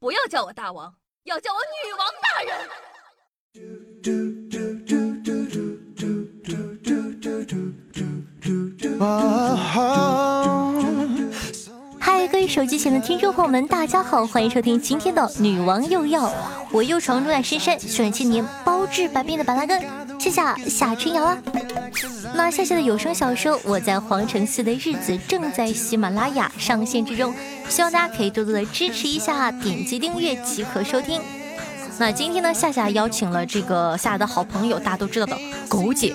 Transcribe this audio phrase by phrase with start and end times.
[0.00, 0.94] 不要叫我大王，
[1.24, 2.56] 要叫我女王大人。
[11.98, 16.28] 嗨，各位手机前的听众朋友们，大家好，欢迎收听今天的《女王又要》，
[16.70, 19.82] 我又闯入了深山，选千年，包治百病的板蓝根，
[20.18, 21.38] 谢谢夏春瑶啊。
[22.34, 27.32] 那夏夏的有声小说《我在皇城寺的日子》正在喜马拉雅上线之中，
[27.68, 31.20] 希望大家可以多多的支持一下，点击订阅即可收听。
[31.98, 35.36] 那今天呢，夏夏邀请了这个夏夏的好朋友，大家都知道的
[35.68, 36.14] 狗姐。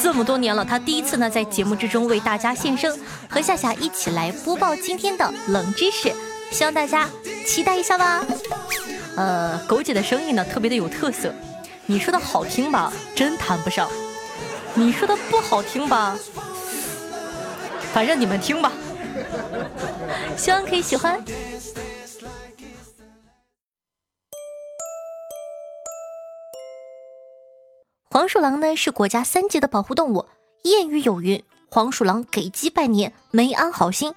[0.00, 6.12] 这么多年了，她第一次呢在节目之中为大家现身，和夏夏一起来播报今天的冷知识，
[6.50, 7.08] 希望大家
[7.46, 8.24] 期待一下吧。
[9.16, 11.32] 呃，狗姐的声音呢特别的有特色，
[11.86, 13.90] 你说的好听吧，真谈不上。
[14.74, 16.16] 你说的不好听吧？
[17.92, 18.72] 反正你们听吧，
[20.36, 21.22] 希望可以喜欢。
[28.10, 30.26] 黄鼠狼呢是国家三级的保护动物，
[30.62, 34.14] 谚语有云：“黄鼠狼给鸡拜年，没安好心。”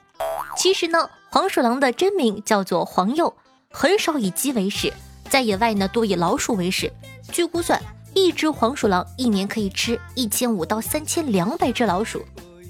[0.56, 3.34] 其实呢，黄鼠狼的真名叫做黄鼬，
[3.72, 4.94] 很少以鸡为食，
[5.30, 6.94] 在野外呢多以老鼠为食。
[7.36, 7.78] 据估算。
[8.14, 12.24] 一只黄鼠狼一年可以吃一千五到三千两百只老鼠，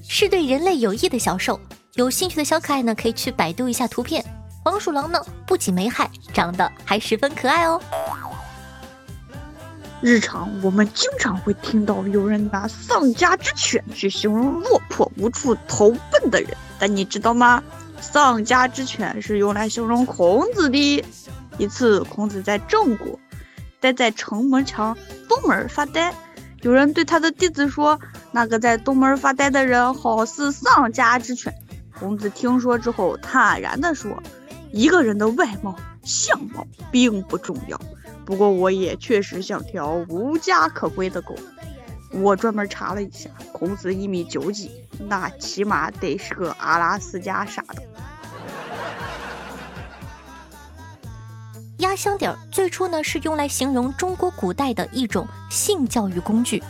[0.08, 1.60] 是对人类有益的小兽。
[1.94, 4.26] 有兴趣的小可爱呢，可以去百度一下图片。
[4.64, 7.80] 黄鼠狼呢，不仅没害，长得还十分可爱哦。
[10.02, 17.64] 日常我们经常会听到有人拿丧家之犬去形容落魄无处投奔的人，但你知道吗？
[18.02, 21.06] 丧家之犬是用来形容孔子的。
[21.60, 23.20] 一次，孔子在郑国。
[23.86, 24.98] 待在城门墙
[25.30, 26.12] 东门发呆，
[26.64, 28.00] 有人对他的弟子说
[28.34, 31.54] ：“那个在东门发呆的人，好似丧家之犬。”
[32.00, 34.24] 孔子听说之后，坦然地说
[34.74, 37.80] ：“一个人的外貌相貌并不重要，
[38.26, 41.36] 不过我也确实像条无家可归的狗。
[42.12, 44.72] 我专门查了一下，孔子一米九几，
[45.08, 47.84] 那起码得是个阿拉斯加啥的。”
[51.96, 56.62] 压箱底儿最初呢是用来形容中国古代的一种性教育工具。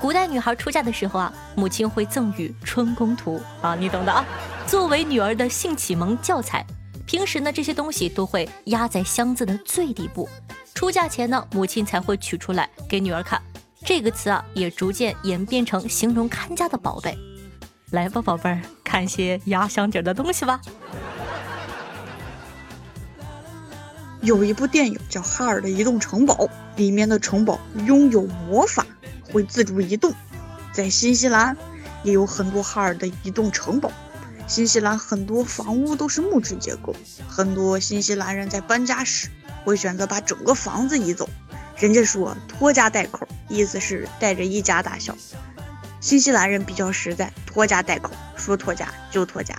[0.00, 4.24] 古代女孩出嫁的时候啊，母亲会赠予《春宫图》啊，你懂的啊，
[4.66, 6.64] 作为女儿的性启蒙教材。
[7.04, 10.26] 平时呢，这些东西都会压在箱子的最底部。
[10.74, 13.38] 出嫁前呢，母亲才会取出来给女儿看。
[13.84, 17.14] 这个词啊，也逐渐演变成形容看家的宝贝。
[17.90, 20.58] 来吧，宝贝儿，看些压箱底儿的东西吧。
[24.24, 26.34] 有一部电影叫《哈尔的移动城堡》，
[26.76, 28.86] 里面的城堡拥有魔法，
[29.30, 30.14] 会自主移动。
[30.72, 31.54] 在新西兰
[32.02, 33.92] 也有很多哈尔的移动城堡。
[34.46, 36.96] 新西兰很多房屋都是木质结构，
[37.28, 39.28] 很多新西兰人在搬家时
[39.62, 41.28] 会选择把整个房子移走。
[41.76, 45.14] 人家说拖家带口，意思是带着一家大小。
[46.00, 49.54] 新西兰人比较实在，拖家带口，说拖家就拖家。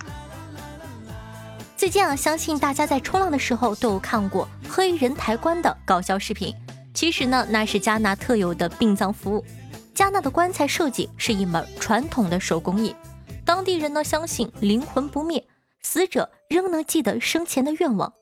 [1.86, 6.52] 最近啊，相信大家在冲浪的时候都有看过黑人抬棺的搞笑视频。
[6.92, 9.44] 其实呢，那是加纳特有的殡葬服务。
[9.94, 12.92] 加纳的棺材设计是一门传统的手工艺。
[13.44, 15.46] 当地人呢相信灵魂不灭，
[15.80, 18.12] 死者仍能记得生前的愿望。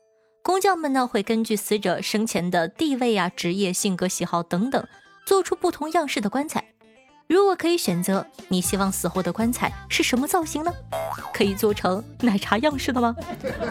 [0.43, 4.87] 工匠们呢会根据死者生前的地位啊、职业、性格、喜好等等，
[5.25, 6.63] 做出不同样式的棺材。
[7.27, 10.71] 如果可以选择，你希望死后的棺材是什么造型呢？
[11.35, 13.15] 可以做成奶茶样式的吗？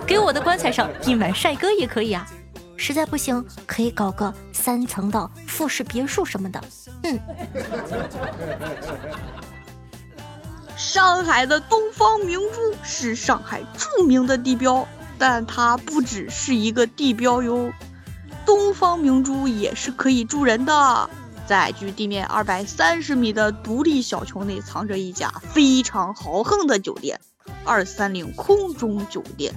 [0.05, 2.27] 给我的棺材上印满帅哥也可以啊。
[2.75, 6.61] 实在不行，可以搞个三层的复式别墅什么的。
[7.03, 7.19] 嗯。
[10.75, 14.85] 上海的东方明珠是上海著名的地标，
[15.17, 17.71] 但它不只是一个地标哟。
[18.45, 21.09] 东方明珠也是可以住人的。
[21.45, 27.19] 在距地面二百三十米的独立小丘内，藏着一家非常豪横的酒店——
[27.63, 29.53] 二三零空中酒店。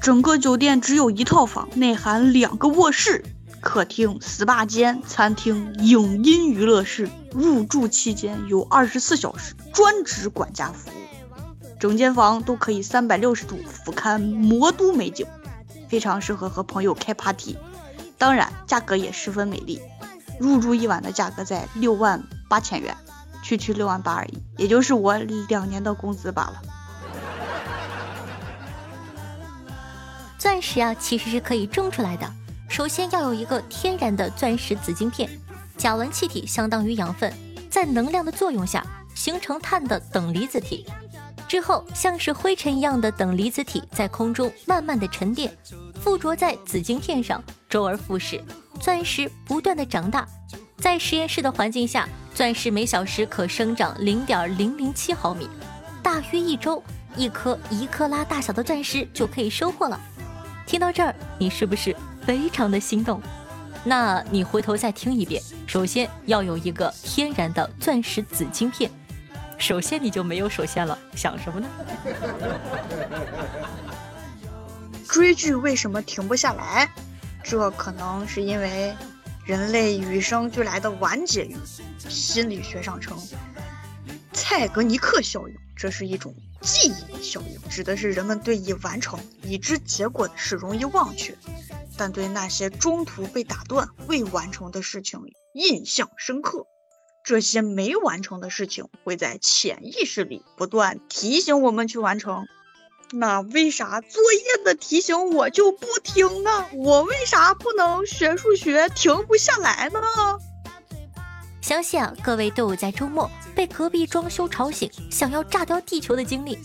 [0.00, 3.24] 整个酒店只有一套房，内含两个卧室、
[3.60, 7.08] 客厅、SPA 间、餐厅、影音娱乐室。
[7.32, 10.92] 入住期间有二十四小时专职管家服务，
[11.78, 15.24] 整间房都可以三百六十度俯瞰魔都美景，
[15.88, 17.56] 非常适合和朋友开 party。
[18.18, 19.80] 当然，价格也十分美丽。
[20.40, 22.96] 入住一晚的价格在六万八千元，
[23.44, 25.16] 区区六万八而已，也就是我
[25.48, 26.60] 两年的工资罢了。
[30.60, 32.30] 石啊，其实是可以种出来的。
[32.68, 35.28] 首先要有一个天然的钻石紫晶片，
[35.76, 37.32] 甲烷气体相当于养分，
[37.68, 40.86] 在能量的作用下形成碳的等离子体，
[41.48, 45.52] 之后像是灰尘一样的等离子体在空中慢慢的沉淀，
[46.00, 48.40] 附着在紫晶片上，周而复始，
[48.80, 50.26] 钻石不断的长大。
[50.78, 55.48] 在实验室的环境下，钻石每小时可生长零点零零七毫米，
[56.02, 56.82] 大约一周，
[57.16, 60.00] 一颗一克拉大小的钻石就可以收获了。
[60.70, 63.20] 听到这儿，你是不是非常的心动？
[63.82, 65.42] 那你回头再听一遍。
[65.66, 68.88] 首先要有一个天然的钻石紫晶片，
[69.58, 71.68] 首先你就没有首先了，想什么呢？
[75.08, 76.88] 追剧为什么停不下来？
[77.42, 78.94] 这可能是因为。
[79.46, 81.56] 人类与生俱来的完结欲，
[82.08, 83.18] 心理学上称
[84.32, 85.54] 蔡格尼克效应。
[85.76, 91.34] 这是一种记忆效应，指的是人们对已完成、已知结果的事容易忘却，
[91.96, 95.20] 但对那些中途被打断、未完成的事情
[95.54, 96.66] 印象深刻。
[97.24, 102.46] 这些没完成的事情会在潜意识里不断提醒我们去完成。
[103.12, 106.66] 那为啥作业的提醒我就不听呢？
[106.74, 110.00] 我为啥不能学数学停不下来呢？
[111.70, 116.58] 相信啊，各位都有在周末被隔壁装修吵醒，想要炸掉地球的经历。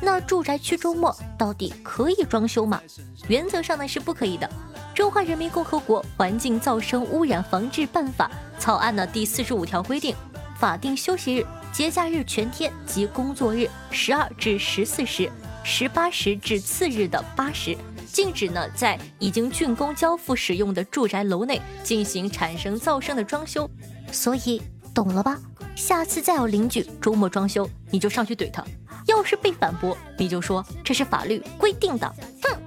[0.00, 2.80] 那住宅区周末到底可以装修吗？
[3.26, 4.48] 原则上呢是不可以的。
[4.96, 8.30] 《中华人民共和国环境噪声污染防治办法》
[8.60, 10.14] 草案呢第四十五条规定，
[10.56, 15.28] 法定休息日、节假日全天及工作日十二至十四时。
[15.64, 17.76] 十八时至次日的八时，
[18.12, 23.68] 禁止呢在已经竣工交付使用的住宅楼内进行产生噪声的装修。
[24.12, 24.60] 所以
[24.94, 25.40] 懂了吧？
[25.74, 28.62] 下次再有邻居周末装修，你就上去怼他。
[29.06, 32.14] 要是被反驳，你就说这是法律规定的。
[32.42, 32.58] 哼！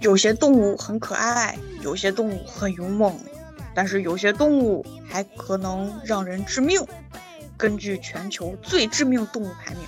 [0.00, 3.16] 有些动物很可爱，有些动物很勇猛，
[3.74, 6.84] 但是有些动物还可能让人致命。
[7.56, 9.84] 根据全球最致命动物排名，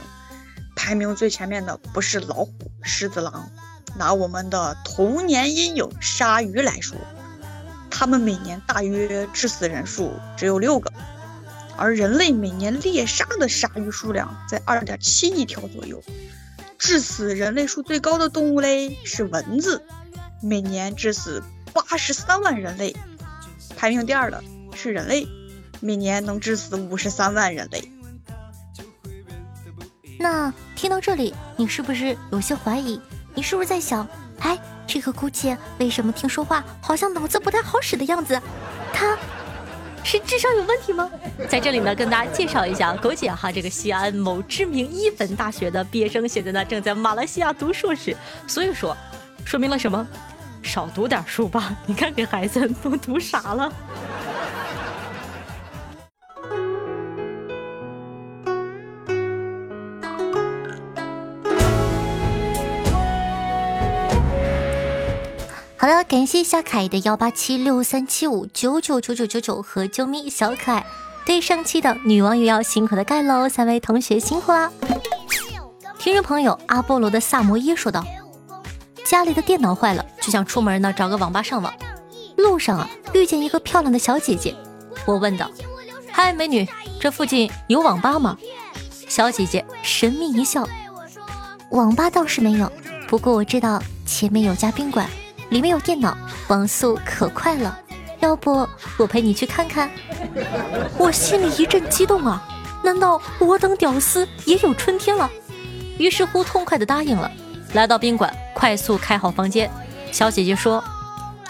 [0.78, 2.52] 排名最前面的不是老虎、
[2.82, 3.50] 狮子、狼，
[3.96, 6.96] 拿我们的童年阴影鲨鱼来说，
[7.90, 10.92] 它们每年大约致死人数只有六个，
[11.76, 16.00] 而人类每年猎杀的鲨鱼数量在二点七亿条左右。
[16.78, 19.82] 致死人类数最高的动物嘞是蚊子，
[20.40, 21.42] 每年致死
[21.74, 22.94] 八十三万人类。
[23.76, 24.42] 排名第二的
[24.76, 25.26] 是人类。
[25.80, 27.92] 每年能致死五十三万人类。
[30.18, 33.00] 那听到这里，你是不是有些怀疑？
[33.34, 34.06] 你是不是在想，
[34.38, 38.40] 哎，这个姑姐为什么听说话好像脑子不太好使的样子？
[38.92, 39.18] 她
[40.04, 41.10] 是智商有问题吗？
[41.50, 48.16] 在这里呢，跟大家介绍一下，狗姐哈，这个西安某知名一本大学的毕业生，现在呢正在马来西亚读硕士。
[48.46, 48.96] 所以说，
[49.44, 50.06] 说明了什么？
[50.62, 53.72] 少读点书吧，你看给孩子都读傻了。
[65.88, 70.84] 了，感谢夏凯的幺八七六三七五九九九九九九和啾咪小可爱，
[71.24, 74.70] 对上期的女网友要辛苦的盖楼，三位同学辛苦啦！
[75.98, 78.04] 听众朋友阿波罗的萨摩耶说道
[79.06, 81.72] ：“家里的电脑坏了，就想出门呢找个网吧上网。
[82.36, 84.54] 路上啊遇见一个漂亮的小姐姐，
[85.06, 85.50] 我问道：
[86.12, 86.68] 嗨，美女，
[87.00, 88.36] 这附近有网吧吗？
[89.08, 90.68] 小姐姐神秘一笑：
[91.70, 92.70] 网吧倒是没有，
[93.08, 95.08] 不过我知道前面有家宾馆。”
[95.50, 96.16] 里面有电脑，
[96.48, 97.78] 网速可快了，
[98.20, 99.90] 要不我陪你去看看？
[100.98, 102.42] 我心里一阵激动啊！
[102.82, 105.30] 难道我等屌丝也有春天了？
[105.98, 107.30] 于是乎痛快的答应了。
[107.72, 109.70] 来到宾馆，快速开好房间。
[110.12, 110.82] 小姐姐说：“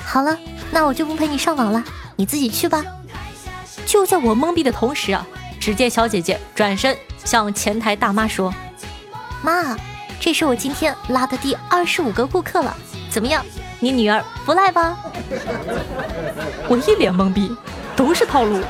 [0.04, 0.36] 好了，
[0.70, 1.84] 那我就不陪你上网了，
[2.16, 2.84] 你自己去吧。”
[3.84, 5.26] 就在我懵逼的同时啊，
[5.60, 8.52] 只见小姐姐转身向前台大妈说
[9.42, 9.76] ：“妈，
[10.18, 12.76] 这是我今天拉的第二十五个顾客了，
[13.10, 13.44] 怎么样？”
[13.80, 14.97] 你女儿不赖吧？
[16.68, 17.54] 我一脸懵逼，
[17.94, 18.61] 都是套路。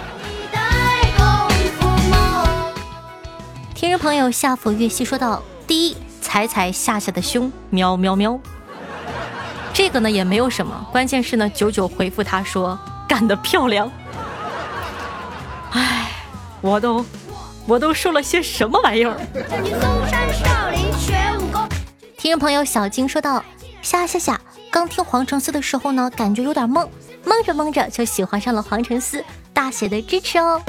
[3.75, 8.39] 听众朋友夏府月西说道：“第一，踩踩夏夏的胸，喵喵喵。
[9.73, 13.91] 这个呢也没有什么，关键是呢九九回复他说干得漂亮。
[15.71, 16.11] 哎，
[16.61, 17.07] 我都
[17.67, 19.17] 我都说了些什么玩意儿？
[22.19, 23.43] 听众朋友小金说道：
[23.81, 24.39] 夏夏夏。
[24.71, 26.89] 刚听黄承思的时候呢，感觉有点懵，
[27.25, 30.63] 懵着懵着就喜欢上了黄承思，大写的支持哦。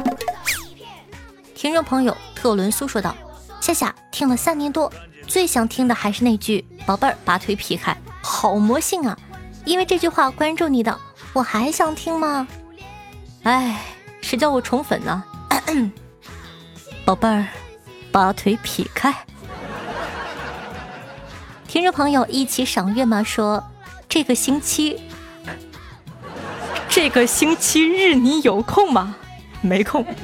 [1.54, 3.16] 听众朋友特伦苏说道
[3.60, 4.92] ：“夏夏听了三年多，
[5.28, 9.18] 最想听的还是那句‘宝贝儿把腿劈开’，好魔性啊！
[9.66, 10.98] 因为这句话关注你的，
[11.34, 12.48] 我还想听吗？
[13.44, 13.82] 哎，
[14.22, 15.24] 谁叫我宠粉呢？
[17.04, 17.46] 宝贝儿，
[18.12, 19.14] 把腿劈开。”
[21.68, 23.22] 听众朋友一起赏月吗？
[23.22, 23.64] 说
[24.10, 25.00] 这个星期，
[26.90, 29.16] 这个星期日你有空吗？
[29.62, 30.04] 没空。
[30.04, 30.16] 呸！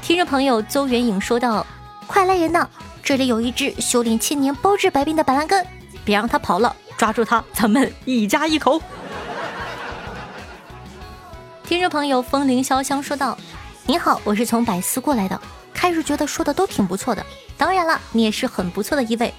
[0.00, 1.66] 听众朋友邹元颖说道
[2.08, 2.66] ：“快来人呐！
[3.02, 5.62] 这里有一只修炼千年、包治百病的板蓝根，
[6.06, 8.80] 别让他跑了，抓住他，咱们一家一口。”
[11.68, 13.36] 听众朋友风铃潇湘说道
[13.84, 15.38] ：“你好，我是从百思过来的。
[15.74, 17.24] 开始觉得说的都挺不错的，
[17.58, 19.34] 当然了，你也是很不错的一位。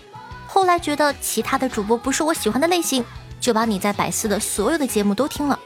[0.54, 3.06] 后来觉得其他的主播不是我喜欢的类型，
[3.40, 5.58] 就把你在百思的所有的节目都听了。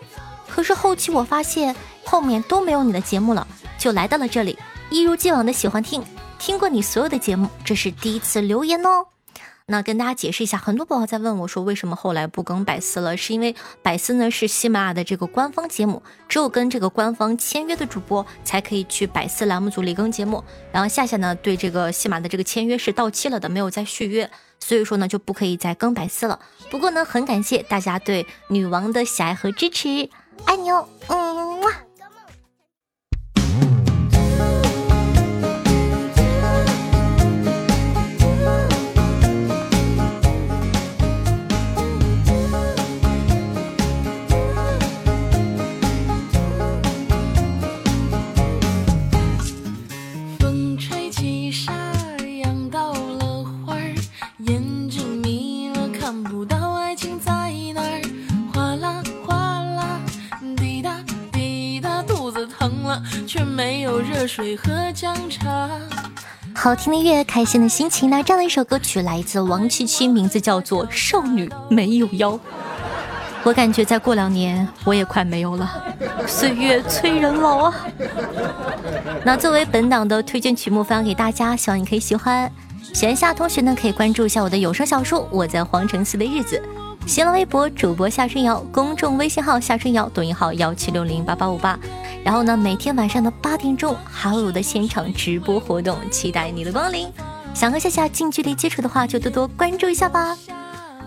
[0.47, 1.75] 可是后期我发现
[2.05, 3.47] 后面都没有你的节目了，
[3.79, 4.55] 就来到了这里，
[4.91, 6.03] 一如既往的喜欢听，
[6.37, 9.07] 听过你所有的节目，这是第一次留言哦。”
[9.65, 13.17] 那跟大家解释一下，很多宝宝在问我说，为什么后来不更百思了？
[13.17, 20.43] 是因为百思呢是喜马拉雅的这个官方节目，只有跟这个官方签约的主播才可以去百思栏目组里更节目。
[20.71, 26.39] 然后夏夏呢对这个喜马的这个签约是到期了的，没有再续约，所以说呢就不可以再更白色了。
[26.69, 30.09] 不过呢，很感谢大家对女王的喜爱和支持，
[30.45, 31.34] 爱你哦，嗯
[64.35, 65.69] 水和姜茶。
[66.53, 68.09] 好听的乐，开心的心情。
[68.09, 72.31] 那这样的一首歌曲来自王七七，名字叫做《少女没有腰》。
[73.45, 75.81] 我感觉再过两年，我也快没有了。
[76.27, 77.73] 岁月催人老啊。
[79.23, 82.51] 那作为本档的推荐曲目，分享给大家，希望你可以喜欢。
[82.93, 86.57] 喜欢夏同学呢，可以关注一下我的有声小说《我在皇城寺的日子》。
[87.05, 91.77] 新浪微博主播夏春瑶，公众微信号夏春瑶，抖音号幺七六零八八五八。
[92.23, 97.07] 然后呢，每天晚上的八点钟还有我的现场直播活动，期待你的光临。
[97.53, 100.35] 想和夏夏近距离接触的话，就多多关注一下吧。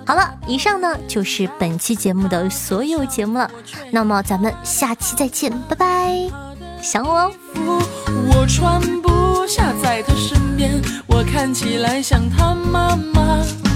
[0.07, 3.51] 好了，以上呢就是本期节目的所有节目了。
[3.91, 6.31] 那么咱们下期再见，拜拜。
[6.81, 7.33] 想我哦。
[8.33, 13.68] 我穿不下在他身边，我看起来像他妈妈。